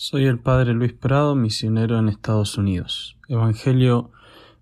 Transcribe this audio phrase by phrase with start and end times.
[0.00, 3.16] Soy el Padre Luis Prado, misionero en Estados Unidos.
[3.26, 4.12] Evangelio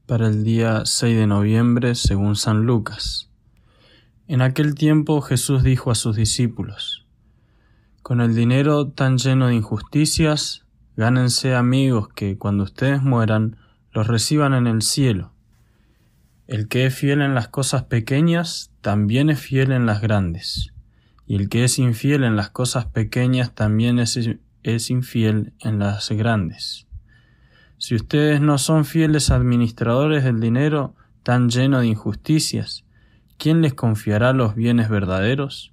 [0.06, 3.28] para el día 6 de noviembre según San Lucas.
[4.28, 7.06] En aquel tiempo Jesús dijo a sus discípulos,
[8.00, 10.64] Con el dinero tan lleno de injusticias,
[10.96, 13.58] gánense amigos que cuando ustedes mueran
[13.92, 15.34] los reciban en el cielo.
[16.46, 20.72] El que es fiel en las cosas pequeñas, también es fiel en las grandes.
[21.26, 24.16] Y el que es infiel en las cosas pequeñas, también es
[24.74, 26.86] es infiel en las grandes.
[27.78, 32.84] Si ustedes no son fieles administradores del dinero tan lleno de injusticias,
[33.38, 35.72] ¿quién les confiará los bienes verdaderos?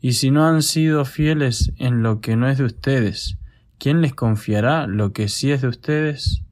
[0.00, 3.38] Y si no han sido fieles en lo que no es de ustedes,
[3.78, 6.42] ¿quién les confiará lo que sí es de ustedes?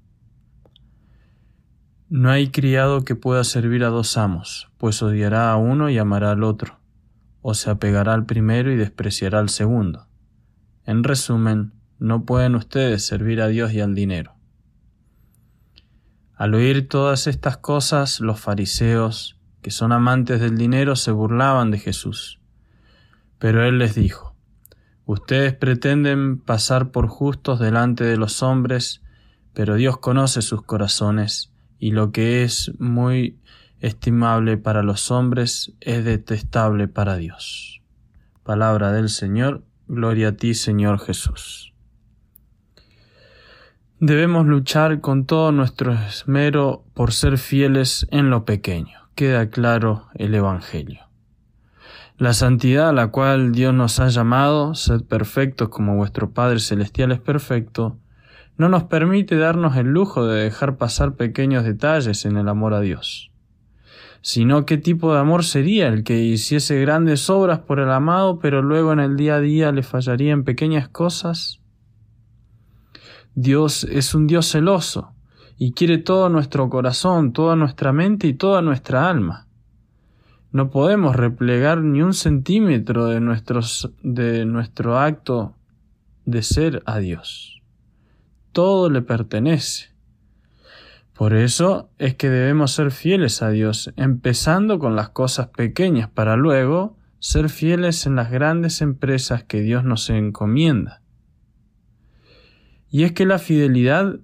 [2.11, 6.33] No hay criado que pueda servir a dos amos, pues odiará a uno y amará
[6.33, 6.79] al otro,
[7.41, 10.07] o se apegará al primero y despreciará al segundo.
[10.89, 14.33] En resumen, no pueden ustedes servir a Dios y al dinero.
[16.35, 21.79] Al oír todas estas cosas, los fariseos, que son amantes del dinero, se burlaban de
[21.79, 22.41] Jesús.
[23.39, 24.35] Pero él les dijo,
[25.05, 29.03] Ustedes pretenden pasar por justos delante de los hombres,
[29.53, 33.39] pero Dios conoce sus corazones, y lo que es muy
[33.81, 37.83] estimable para los hombres es detestable para Dios.
[38.43, 41.73] Palabra del Señor, Gloria a ti, Señor Jesús.
[43.99, 49.09] Debemos luchar con todo nuestro esmero por ser fieles en lo pequeño.
[49.15, 51.09] Queda claro el Evangelio.
[52.19, 57.11] La santidad a la cual Dios nos ha llamado, sed perfectos como vuestro Padre Celestial
[57.11, 57.99] es perfecto,
[58.59, 62.81] no nos permite darnos el lujo de dejar pasar pequeños detalles en el amor a
[62.81, 63.28] Dios
[64.21, 68.63] sino qué tipo de amor sería el que hiciese grandes obras por el amado, pero
[68.63, 71.61] luego en el día a día le fallaría en pequeñas cosas.
[73.35, 75.13] Dios es un Dios celoso
[75.57, 79.47] y quiere todo nuestro corazón, toda nuestra mente y toda nuestra alma.
[80.51, 85.55] No podemos replegar ni un centímetro de, nuestros, de nuestro acto
[86.25, 87.63] de ser a Dios.
[88.53, 89.91] Todo le pertenece.
[91.19, 96.37] Por eso es que debemos ser fieles a Dios, empezando con las cosas pequeñas para
[96.37, 101.03] luego ser fieles en las grandes empresas que Dios nos encomienda.
[102.89, 104.21] Y es que la fidelidad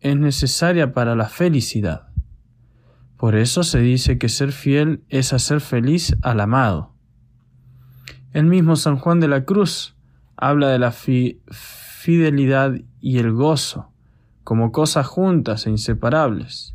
[0.00, 2.08] es necesaria para la felicidad.
[3.18, 6.94] Por eso se dice que ser fiel es hacer feliz al amado.
[8.32, 9.98] El mismo San Juan de la Cruz
[10.36, 12.72] habla de la fidelidad
[13.02, 13.91] y el gozo
[14.44, 16.74] como cosas juntas e inseparables.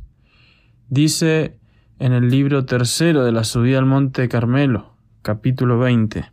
[0.89, 1.59] Dice
[1.99, 6.31] en el libro tercero de la subida al monte Carmelo, capítulo 20.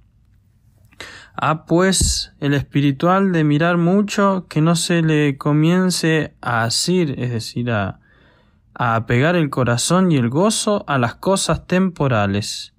[1.36, 7.30] Ah, pues el espiritual de mirar mucho que no se le comience a asir, es
[7.30, 7.98] decir, a,
[8.74, 12.74] a apegar el corazón y el gozo a las cosas temporales,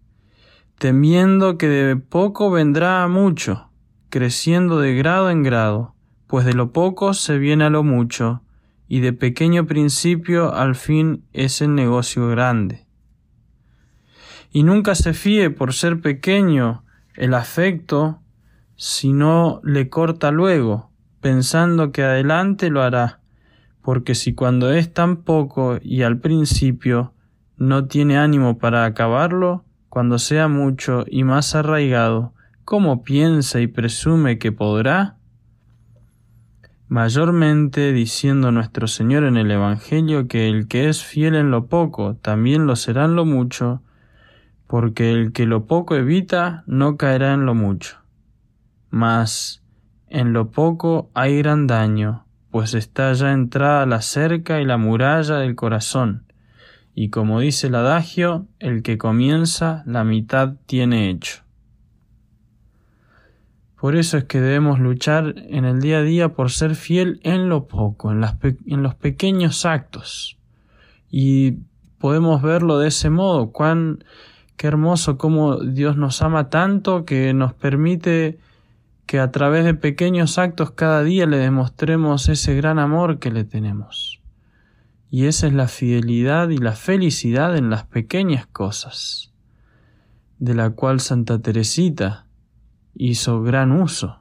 [0.78, 3.70] temiendo que de poco vendrá mucho,
[4.10, 5.96] creciendo de grado en grado,
[6.28, 8.42] pues de lo poco se viene a lo mucho,
[8.88, 12.86] y de pequeño principio al fin es el negocio grande.
[14.52, 16.84] Y nunca se fíe por ser pequeño
[17.16, 18.22] el afecto
[18.76, 20.92] si no le corta luego,
[21.22, 23.22] pensando que adelante lo hará,
[23.82, 27.14] porque si cuando es tan poco y al principio
[27.58, 32.34] no tiene ánimo para acabarlo, cuando sea mucho y más arraigado,
[32.66, 35.18] ¿cómo piensa y presume que podrá?
[36.96, 42.16] Mayormente diciendo nuestro Señor en el Evangelio que el que es fiel en lo poco
[42.16, 43.82] también lo será en lo mucho,
[44.66, 47.98] porque el que lo poco evita no caerá en lo mucho.
[48.92, 49.62] Mas
[50.08, 55.40] en lo poco hay gran daño, pues está ya entrada la cerca y la muralla
[55.40, 56.24] del corazón,
[56.94, 61.45] y como dice el adagio, el que comienza la mitad tiene hecho.
[63.86, 67.50] Por eso es que debemos luchar en el día a día por ser fiel en
[67.50, 68.20] lo poco, en,
[68.82, 70.40] los pequeños actos.
[71.12, 71.60] Y
[72.00, 74.04] podemos verlo de ese modo, cuán
[74.58, 78.40] qué hermoso cómo Dios nos ama tanto que nos permite
[79.06, 83.44] que a través de pequeños actos cada día le demostremos ese gran amor que le
[83.44, 84.20] tenemos.
[85.12, 89.32] Y esa es la fidelidad y la felicidad en las pequeñas cosas,
[90.40, 92.25] de la cual Santa Teresita
[92.96, 94.20] hizo gran uso.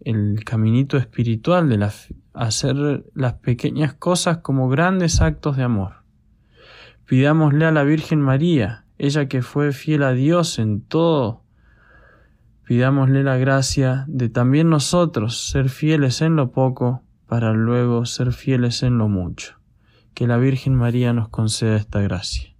[0.00, 1.88] El caminito espiritual de
[2.34, 6.02] hacer las pequeñas cosas como grandes actos de amor.
[7.06, 11.42] Pidámosle a la Virgen María, ella que fue fiel a Dios en todo,
[12.64, 18.82] Pidámosle la gracia de también nosotros ser fieles en lo poco para luego ser fieles
[18.82, 19.56] en lo mucho.
[20.14, 22.51] Que la Virgen María nos conceda esta gracia.